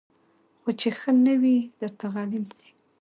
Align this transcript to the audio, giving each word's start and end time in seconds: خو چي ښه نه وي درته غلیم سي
خو 0.61 0.69
چي 0.79 0.89
ښه 0.99 1.11
نه 1.25 1.33
وي 1.41 1.57
درته 1.79 2.05
غلیم 2.13 2.45
سي 2.55 2.69